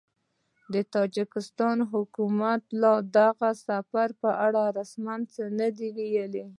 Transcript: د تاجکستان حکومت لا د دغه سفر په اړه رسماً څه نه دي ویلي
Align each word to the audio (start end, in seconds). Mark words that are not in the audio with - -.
د 0.73 0.75
تاجکستان 0.95 1.77
حکومت 1.91 2.61
لا 2.81 2.93
د 3.01 3.03
دغه 3.17 3.49
سفر 3.67 4.07
په 4.21 4.29
اړه 4.45 4.63
رسماً 4.77 5.15
څه 5.33 5.43
نه 5.59 5.67
دي 5.77 5.89
ویلي 5.97 6.45